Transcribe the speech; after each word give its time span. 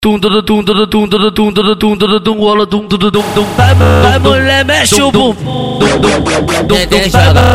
Tum 0.00 0.16
tum 0.20 0.30
tum 0.42 0.62
tum 0.62 0.86
tum 0.86 0.86
tum 0.86 1.08
tum 1.08 1.32
tum 1.32 1.74
tum 1.74 1.96
tum 1.98 2.20
tum 2.20 2.38
rola 2.38 2.64
tum 2.64 2.86
tum 2.86 2.98
tum 2.98 3.10
tum 3.10 3.44
vai 3.56 3.74
vai 3.74 4.18
mulher 4.20 4.64
mexe 4.64 5.02
o 5.02 5.10
bumbum 5.10 5.80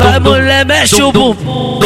vai 0.04 0.20
mulher 0.20 0.66
mexe 0.66 1.02
o 1.02 1.10
bumbum 1.14 1.80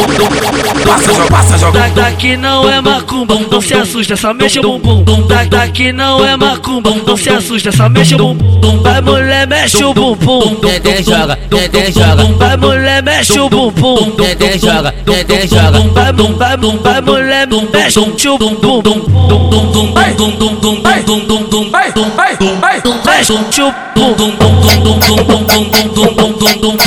Passa, 0.84 1.12
joga, 1.14 1.28
passa, 1.30 1.58
joga. 1.58 1.88
daqui 1.90 2.36
não 2.36 2.68
é 2.68 2.80
macumba 2.80 3.36
não 3.48 3.60
se 3.60 3.72
assusta 3.74 4.16
só 4.16 4.34
mexe 4.34 4.58
o 4.58 4.62
bumbum 4.80 5.04
daqui 5.48 5.92
não 5.92 6.24
é 6.26 6.36
macumba 6.36 6.90
não 7.06 7.16
se 7.16 7.30
assusta 7.30 7.70
só 7.70 7.88
mexe 7.88 8.16
o 8.16 8.18
bumbum 8.18 8.82
vai 8.82 9.00
mulher 9.00 9.46
mexe 9.46 9.84
o 9.84 9.94
bumbum 9.94 10.56
Dedê 10.60 11.04
joga, 11.04 11.38
dedê 11.48 11.92
joga. 11.92 12.24
vai 12.36 12.56
mulher 12.56 13.00
mexe 13.04 13.38
o 13.38 13.48
bumbum 13.48 14.10
Dedê 14.16 14.58
joga, 14.58 14.92
dedê 15.04 15.46
joga. 15.46 15.78
vai 15.92 16.12
vai 16.12 16.56
vai 16.56 17.00
mulher 17.00 17.46
mexe 17.46 18.28
o 18.28 18.38
bumbum 18.38 18.82
dum, 18.82 18.82
dum, 18.82 20.47
vai, 20.82 21.02
dum, 21.02 21.20
dum, 21.26 21.42
dum, 21.44 21.70
vai, 21.70 21.92
dum, 21.92 22.10
vai, 22.16 22.36
dum, 22.36 22.58
vai, 22.60 22.80
dum, 22.80 23.00
vai, 23.04 23.16
mexe 23.18 23.32
dum. 23.32 23.42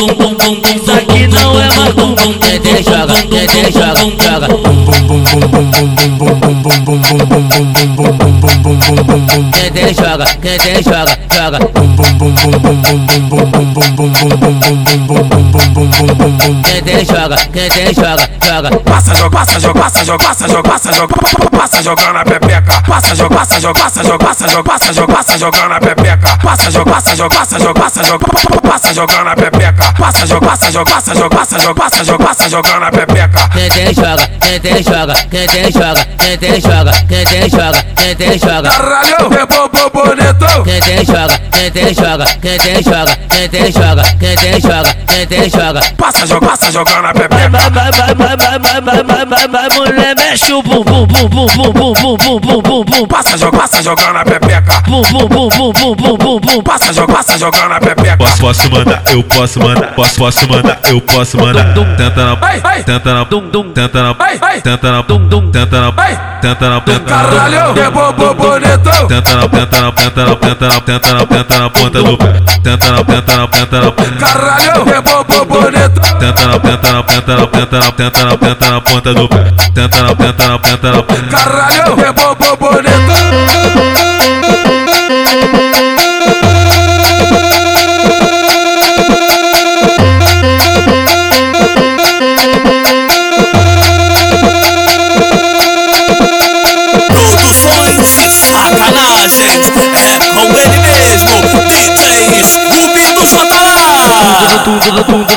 o 0.02 0.16
bumbum 0.16 0.62
Isso 0.76 0.92
aqui 0.92 1.28
não 1.28 1.62
é 1.62 1.68
macumba 1.76 2.22
Dedê 2.40 2.82
joga, 2.84 3.14
dedê 3.14 3.72
joga, 3.72 4.81
joga. 5.18 5.92
Dedê 9.52 9.94
joga, 9.94 10.26
dedê 10.42 10.82
joga, 10.84 11.16
joga. 11.34 11.60
Dedê 16.64 17.06
joga, 17.06 17.36
dedê 17.54 17.94
joga, 17.94 18.30
joga. 18.46 18.70
Passa, 18.86 19.16
joga, 19.16 19.30
passa, 19.32 19.60
joga, 19.60 19.80
passa, 19.80 20.06
joga, 20.06 20.24
passa, 20.24 20.48
joga, 20.48 20.64
passa, 20.64 20.92
joga, 20.94 21.16
passa 21.52 21.84
jogando 21.84 22.18
a 22.18 22.24
pepeca. 22.24 22.82
Passa, 22.88 23.16
joga, 23.16 23.36
passa, 23.36 23.60
joga, 23.60 23.80
passa, 23.80 24.04
joga, 24.04 24.20
passa, 24.20 24.48
joga, 24.48 24.64
passa, 24.64 24.94
joga, 24.94 25.14
passa 25.14 25.38
jogando 25.38 25.74
a 25.74 25.80
pepeca. 25.80 26.38
Passa, 26.44 26.72
joga, 26.72 26.92
passa, 26.92 27.16
joga, 27.16 27.36
passa, 27.36 27.60
joga, 27.60 27.80
passa, 27.80 28.04
joga, 28.04 28.62
passa 28.62 28.94
jogando 28.94 29.30
a 29.30 29.36
pepeca. 29.36 29.94
Passa, 29.98 30.26
joga, 30.28 30.48
passa, 30.48 30.72
joga, 30.72 30.92
passa, 30.92 31.16
joga, 31.16 31.30
passa, 31.36 31.60
joga, 31.60 31.76
passa, 31.76 32.04
joga, 32.04 32.24
passa 32.26 32.50
jogando 32.50 32.86
a 32.86 32.92
pepeca. 32.92 33.48
Dedê 33.54 33.94
joga, 33.94 34.28
dedê 34.40 34.84
joga, 34.84 35.01
dedê 35.08 35.72
joga, 35.72 36.06
dedê 36.18 36.62
joga, 36.62 36.92
dedê 37.08 37.50
joga, 37.50 37.86
dedê 37.96 38.38
joga. 38.38 38.70
Caralho, 38.70 39.34
é 39.34 39.46
bobo 39.46 39.90
bonito. 39.90 40.64
Dedê 40.64 41.04
joga, 41.06 41.40
dedê 41.52 41.94
joga, 41.94 42.26
dedê 42.40 42.82
joga, 42.84 43.18
dedê 43.30 43.72
joga, 43.72 44.04
dedê 44.20 44.60
joga, 44.62 44.96
dedê 45.08 45.50
joga. 45.50 45.82
Passa, 45.98 46.28
joga, 46.28 46.48
passa 46.48 46.72
jogando 46.72 47.06
a 47.08 47.14
Vai, 47.14 47.14
pepeca. 47.14 47.50
vai, 47.50 47.70
vai, 47.72 47.92
vai, 47.92 48.16
vai, 48.16 48.38
vai, 48.38 48.60
vai, 48.60 48.82
vai, 48.84 49.04
vai, 49.04 49.26
vai, 49.26 49.48
vai, 49.48 49.70
mulher 49.78 50.16
mexe 50.18 50.54
o 50.54 50.62
bumbum, 50.62 51.06
bum, 51.08 51.28
bum, 51.28 51.46
bum, 51.48 51.72
bum, 51.74 51.94
bum, 51.94 52.18
bum, 52.18 52.40
bum, 52.40 52.62
bum, 52.62 52.84
bum, 52.86 53.08
Passa, 53.08 53.38
joga, 53.38 53.58
passa 53.58 53.82
jogando 53.84 54.18
a 54.18 54.24
pepeca. 54.24 54.82
bum, 54.88 55.02
bum, 55.02 55.28
bum, 55.28 55.50
bum, 55.50 55.74
bum, 55.74 55.96
bum, 55.96 56.18
bum, 56.18 56.40
bum. 56.40 56.64
Passa, 56.64 56.94
joga, 56.94 57.14
passa 57.14 57.38
jogando 57.38 57.74
a 57.74 57.80
pepeca. 57.80 58.18
Posso, 58.18 58.38
posso 58.42 58.72
mandar, 58.72 59.02
eu 59.12 59.24
posso 59.24 59.60
mandar, 59.60 59.94
posso, 59.96 60.16
posso 60.16 60.48
mandar, 60.48 60.80
eu 60.90 61.02
posso 61.02 61.38
mandar. 61.38 61.74
Tenta 61.98 62.26
na, 62.26 62.36
tenta 62.84 63.14
na, 63.14 63.26
tenta 63.74 64.04
na, 64.04 64.14
Vai, 64.14 64.38
vai. 64.38 64.62
Tenta 64.92 64.98
na, 64.98 65.02
Dum, 65.02 65.28
dum. 65.28 65.52
tenta 65.52 65.80
na, 65.80 65.92
Vai. 65.92 66.20
tenta 66.42 66.70
na, 66.70 66.82
tenta. 66.82 67.06
Caralho, 67.06 67.80
é 67.80 67.90
bobo 67.90 68.34
bonito. 68.34 69.08
Tenta 69.08 69.36
na, 69.36 69.48
tenta 69.48 69.82
na, 69.82 69.92
tenta 69.92 70.26
na, 70.26 70.36
tenta 70.36 70.68
na, 70.68 70.82
tenta 70.82 71.14
na, 71.14 71.26
tenta 71.26 71.60
na 71.60 71.70
ponta 71.70 72.04
do 72.04 72.18
pé. 72.18 72.34
Tenta 72.64 72.92
na, 72.92 73.04
tenta 73.04 73.38
na, 73.38 73.48
tenta 73.48 73.80
na, 73.80 73.92
Caralho, 74.20 74.90
é 74.94 75.02
bobo 75.02 75.46
bonito. 75.46 76.02
tenta 76.20 76.48
na, 76.48 76.60
tenta 76.60 76.92
na, 76.92 77.04
tenta 77.04 77.36
na, 77.36 77.48
tenta 77.48 77.80
na, 77.80 77.92
tenta 77.92 78.26
na, 78.26 78.38
tenta 78.38 78.70
na 78.70 78.82
ponta 78.82 79.14
do 79.14 79.30
pé. 79.30 79.44
Tenta 79.74 80.04
na, 80.04 80.16
tenta 80.16 80.48
na, 80.48 80.60
tenta 80.60 80.92
na, 80.92 81.04
Caralho, 81.30 82.06
é 82.06 82.12
bobo 82.12 82.58
bonito. 82.58 84.21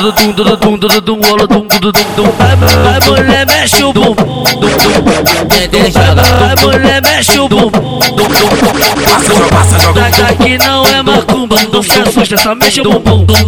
do 0.05 0.11
dum 0.11 0.31
do 0.33 0.57
dum 0.57 0.77
do 0.77 1.01
dum 1.01 1.19
olo 1.31 1.47
dum 1.47 1.65
do 1.67 1.91
dum 1.91 2.05
dum. 2.15 2.31
Vai 2.37 2.99
mulher 3.09 3.47
mexe 3.47 3.83
o 3.83 3.91
bum 3.91 4.13
dum 4.13 4.13
dum. 4.13 5.63
Entendeu? 5.63 5.91
Vai 6.39 6.55
mulher 6.61 7.01
mexe 7.01 7.39
o 7.39 7.49
bum 7.49 7.71
dum 7.71 8.27
dum. 8.27 9.03
Passa 9.03 9.33
joga 9.33 9.47
passa 9.49 9.79
joga. 9.79 10.01
Daqui 10.11 10.59
não 10.59 10.85
é 10.85 11.01
macumba, 11.01 11.55
não 11.73 11.81
se 11.81 11.99
assusta, 11.99 12.37
só 12.37 12.53
mexe 12.53 12.81
o 12.81 12.99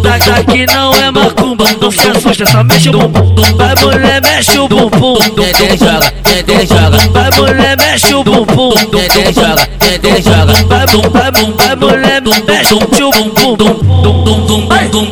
Tá 0.02 0.18
Daqui 0.18 0.66
não 0.66 0.92
é 0.94 1.10
macumba, 1.12 1.64
não 1.80 1.90
se 1.92 2.08
assusta, 2.08 2.44
só 2.44 2.64
mexe 2.64 2.88
o 2.88 2.92
bumbum. 2.92 3.34
Vai 3.56 3.74
mulher 3.80 4.20
mexe 4.22 4.58
o 4.58 4.68
bumbum. 4.68 5.16
Entendeu? 5.16 5.78
Joga, 5.78 6.12
entendeu? 6.18 6.66
Joga. 6.66 6.98
Vai 7.12 7.30
mulher 7.36 7.76
mexe 7.78 8.14
o 8.14 8.24
bumbum. 8.24 8.72
Entendeu? 8.72 9.32
Joga, 9.32 9.68
entendeu? 9.76 10.22
Joga. 10.22 10.52
Vai 10.66 10.86
bum, 10.86 11.08
vai 11.08 11.30
bum, 11.30 11.52
vai 11.56 11.76
mulher 11.76 12.20
bum 12.20 12.32
mexe 12.48 12.74
o 12.74 12.80
bumbum. 13.12 14.17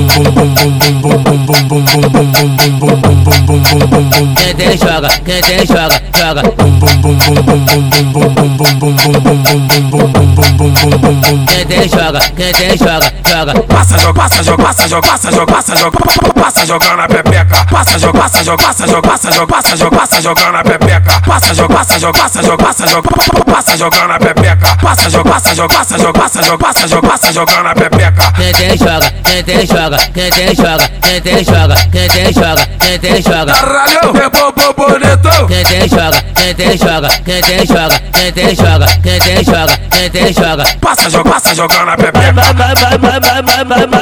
é 0.00 0.30
macumba. 3.20 4.34
Dedê 4.34 4.76
joga, 4.76 5.08
dedê 5.24 5.66
joga, 5.66 6.00
joga. 6.16 6.42
Joga, 6.80 7.12
dedê 11.46 11.88
joga, 11.88 12.08
joga. 12.08 12.10
Joga, 12.10 12.20
dedê 12.36 12.76
joga, 12.76 13.12
joga. 13.26 13.62
Passa, 13.68 13.98
joga, 13.98 14.14
passa, 14.14 14.42
joga, 14.42 14.62
passa, 14.62 14.88
joga, 14.88 15.06
passa, 15.06 15.30
joga, 15.30 15.46
passa, 15.52 15.76
joga, 15.76 16.34
passa 16.34 16.66
jogando 16.66 17.00
a 17.02 17.08
pepeca. 17.08 17.64
Passa, 17.70 17.98
joga, 17.98 18.18
passa, 18.18 18.44
joga, 18.44 18.62
passa, 18.62 18.86
joga, 18.86 19.02
passa, 19.02 19.30
joga, 19.30 19.46
passa, 19.46 19.76
joga, 19.76 19.96
passa 19.96 20.20
jogando 20.22 20.56
a 20.56 20.62
pepeca. 20.64 21.20
Passa, 21.26 21.54
joga, 21.54 21.74
passa, 21.74 21.98
joga, 21.98 22.18
passa, 22.18 22.42
joga, 22.42 22.64
passa, 22.64 22.86
joga, 22.86 23.52
passa 23.52 23.76
jogando 23.76 24.12
a 24.12 24.18
pepeca. 24.18 24.76
Passa, 24.82 25.10
joga, 25.10 25.30
passa, 25.30 25.54
joga, 25.54 25.74
passa, 25.74 25.98
joga, 25.98 26.12
passa, 26.12 26.42
joga, 26.42 26.58
passa, 26.58 26.88
joga, 26.88 27.08
passa 27.08 27.32
jogando 27.32 27.74
pepeca. 27.74 28.32
Dedê 28.36 28.76
joga, 28.76 29.10
dedê 29.24 29.66
joga, 29.66 29.89
joga, 29.90 29.98
quem 30.14 30.30
tem 30.30 30.54
joga, 30.54 30.88
quem 31.02 31.20
tem 31.20 31.44
joga, 31.44 31.74
quem 31.90 32.08
tem 32.08 32.32
joga, 32.32 32.66
quem 32.78 32.98
tem 32.98 33.22
joga. 33.22 33.52
Caralho, 33.52 33.98
é 34.16 34.28
bobo 34.28 34.74
bonito. 34.74 35.46
Quem 35.48 35.64
tem 35.64 35.88
joga, 35.88 36.22
quem 36.34 36.54
tem 36.54 36.78
joga, 36.78 37.08
quem 37.24 37.42
tem 37.42 37.66
joga, 37.66 38.00
quem 38.12 38.32
tem 38.32 38.54
joga, 38.54 38.86
quem 39.02 39.18
tem 39.18 39.44
joga, 39.44 39.78
quem 39.90 40.10
tem 40.10 40.32
joga. 40.32 40.64
Passa, 40.80 41.10
joga, 41.10 41.30
passa 41.30 41.54
jogando 41.54 41.90
a 41.90 41.96
pepe 41.96 42.18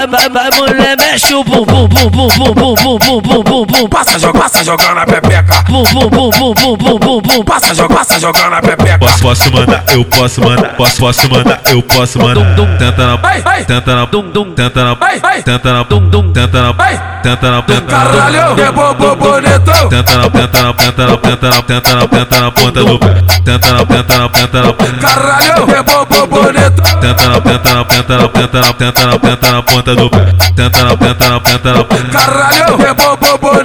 vai, 0.09 0.29
vai, 0.29 0.51
mulher 0.57 0.97
mexe 0.99 1.35
o 1.35 1.45
bumbum, 1.45 1.89
bum, 1.89 2.11
bum, 2.11 2.29
bum, 2.29 2.55
bum, 2.55 2.75
bum, 2.75 2.99
bum, 2.99 3.21
bum, 3.21 3.43
bum, 3.43 3.67
bum. 3.67 3.89
Passa, 3.89 4.19
joga, 4.19 4.39
passa 4.39 4.65
jogando 4.65 4.99
a 5.01 5.07
pepeca. 5.07 5.63
Bum, 5.69 5.83
bum, 5.85 6.09
bum, 6.11 6.31
bum, 6.31 6.55
bum, 6.55 6.77
bum, 6.77 6.99
bum, 6.99 7.21
bum. 7.23 7.45
Passa, 7.45 7.75
joga, 7.75 7.95
passa 7.95 8.19
jogando 8.21 8.55
a 8.55 8.61
pepeca. 8.61 8.99
Posso, 8.99 9.21
posso 9.21 9.53
mandar, 9.53 9.85
eu 9.93 10.05
posso 10.05 10.41
mandar, 10.41 10.75
posso, 10.77 10.97
posso 10.97 11.31
mandar, 11.31 11.61
eu 11.67 11.83
posso 11.83 12.19
mandar. 12.19 12.57
Tenta 12.79 13.07
na, 13.07 13.17
Vai, 13.17 13.41
vai. 13.43 13.65
tenta 13.65 13.95
na, 13.95 14.05
Dum, 14.07 14.31
dum. 14.31 14.53
tenta 14.55 14.85
na, 14.85 14.95
Vai, 14.95 15.19
vai. 15.21 15.43
tenta 15.43 15.73
na, 15.73 15.83
Dum, 15.83 16.09
dum. 16.09 16.33
tenta 16.33 16.63
na, 16.63 16.73
Vai. 16.73 17.01
tenta 17.23 17.51
na, 17.51 17.63
tenta 17.63 17.81
na. 17.81 18.05
Caralho, 18.05 18.61
é 18.61 18.73
bobo 18.73 19.17
bonito. 19.17 19.89
Tenta 19.89 20.17
na, 20.17 20.31
tenta 20.31 20.63
na, 20.63 20.73
tenta 20.75 21.07
na, 21.07 21.17
tenta 21.17 21.49
na, 21.51 21.63
tenta 21.63 21.95
na, 21.95 22.09
tenta 22.09 22.41
na 22.41 22.51
ponta 22.51 22.85
do 22.85 22.99
pé. 22.99 23.15
Tenta 23.45 23.73
na, 23.73 23.87
tenta 23.87 24.19
na, 24.19 24.29
tenta 24.29 24.63
na, 24.63 24.73
Caralho, 25.01 25.71
é 25.75 25.83
bobo 25.83 26.27
bonito. 26.27 26.83
tenta 27.01 27.29
na, 27.29 27.41
tenta 27.41 27.75
na, 27.75 27.85
tenta 27.85 28.17
na, 28.17 28.29
tenta 28.29 28.61
na, 28.61 28.73
tenta 28.73 29.07
na, 29.07 29.19
tenta 29.19 29.53
na 29.53 29.63
ponta 29.63 29.95
do 29.95 29.97
pé 29.97 29.98
novo. 29.99 30.11
Tenta 30.55 30.85
não, 30.85 30.97
tenta. 31.41 32.11
Caralho, 32.13 32.83
é 32.87 32.95
bobo, 32.95 33.65